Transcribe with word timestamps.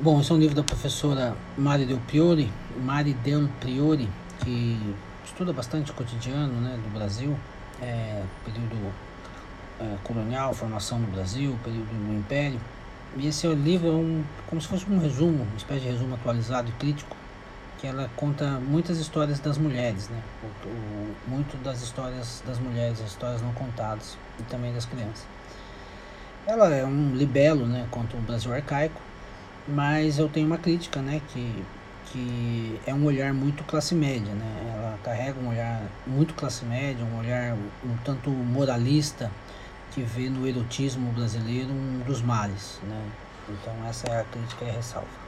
Bom, 0.00 0.20
esse 0.20 0.30
é 0.30 0.34
um 0.36 0.38
livro 0.38 0.54
da 0.54 0.62
professora 0.62 1.36
Mari 1.56 1.84
Del 1.84 1.98
Priori, 2.06 2.48
Mari 2.80 3.14
Del 3.14 3.48
Priori, 3.58 4.08
que 4.44 4.94
estuda 5.24 5.52
bastante 5.52 5.90
o 5.90 5.94
cotidiano 5.94 6.52
né, 6.60 6.78
do 6.80 6.88
Brasil, 6.94 7.36
é, 7.82 8.22
período 8.44 8.92
é, 9.80 9.96
colonial, 10.04 10.54
formação 10.54 11.00
no 11.00 11.08
Brasil, 11.08 11.58
período 11.64 11.88
do 11.88 12.16
Império. 12.16 12.60
E 13.16 13.26
esse 13.26 13.48
livro 13.48 13.88
é 13.88 13.90
um, 13.90 14.22
como 14.46 14.62
se 14.62 14.68
fosse 14.68 14.86
um 14.88 15.00
resumo, 15.00 15.42
uma 15.42 15.56
espécie 15.56 15.80
de 15.80 15.88
resumo 15.88 16.14
atualizado 16.14 16.68
e 16.68 16.72
crítico, 16.74 17.16
que 17.78 17.88
ela 17.88 18.08
conta 18.14 18.60
muitas 18.60 19.00
histórias 19.00 19.40
das 19.40 19.58
mulheres, 19.58 20.08
né? 20.10 20.22
O, 20.44 20.68
o, 20.68 21.14
muito 21.26 21.56
das 21.64 21.82
histórias 21.82 22.40
das 22.46 22.60
mulheres, 22.60 23.00
as 23.00 23.08
histórias 23.08 23.42
não 23.42 23.52
contadas, 23.52 24.16
e 24.38 24.44
também 24.44 24.72
das 24.72 24.84
crianças. 24.84 25.26
Ela 26.46 26.72
é 26.72 26.84
um 26.84 27.16
libelo 27.16 27.66
né, 27.66 27.88
contra 27.90 28.16
o 28.16 28.20
Brasil 28.20 28.54
arcaico, 28.54 29.08
mas 29.68 30.18
eu 30.18 30.28
tenho 30.28 30.46
uma 30.46 30.58
crítica, 30.58 31.00
né, 31.00 31.20
que, 31.28 31.64
que 32.06 32.80
é 32.86 32.94
um 32.94 33.04
olhar 33.04 33.34
muito 33.34 33.62
classe 33.64 33.94
média, 33.94 34.32
né? 34.34 34.72
Ela 34.74 34.98
carrega 35.04 35.38
um 35.38 35.48
olhar 35.48 35.82
muito 36.06 36.34
classe 36.34 36.64
média, 36.64 37.04
um 37.04 37.18
olhar 37.18 37.54
um 37.84 37.96
tanto 38.04 38.30
moralista 38.30 39.30
que 39.92 40.02
vê 40.02 40.30
no 40.30 40.46
erotismo 40.46 41.12
brasileiro 41.12 41.70
um 41.70 42.00
dos 42.06 42.22
males, 42.22 42.80
né? 42.84 43.02
Então 43.48 43.74
essa 43.86 44.08
é 44.08 44.20
a 44.20 44.24
crítica 44.24 44.64
e 44.64 44.70
a 44.70 44.72
ressalva. 44.72 45.18